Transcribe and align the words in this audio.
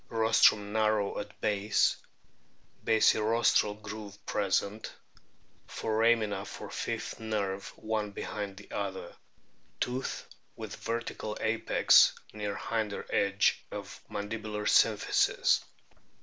Rostrum 0.09 0.73
narrow 0.73 1.19
at 1.19 1.39
base; 1.41 1.95
basirostral 2.83 3.79
groove 3.83 4.17
present; 4.25 4.91
foramina 5.67 6.43
for 6.47 6.71
fifth 6.71 7.19
nerve 7.19 7.67
one 7.75 8.09
behind 8.09 8.57
the 8.57 8.71
other. 8.71 9.15
Tooth 9.79 10.25
with 10.55 10.75
vertical 10.77 11.37
apex, 11.39 12.15
near 12.33 12.55
hinder 12.55 13.05
edge 13.11 13.63
of 13.69 14.01
mandibular 14.09 14.65
symphysis. 14.65 15.63